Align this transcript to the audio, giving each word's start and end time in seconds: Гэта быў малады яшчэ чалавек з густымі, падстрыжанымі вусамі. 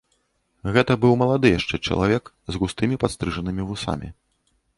Гэта 0.77 0.95
быў 1.03 1.13
малады 1.21 1.47
яшчэ 1.59 1.75
чалавек 1.87 2.33
з 2.55 2.63
густымі, 2.65 2.99
падстрыжанымі 3.05 3.69
вусамі. 3.71 4.13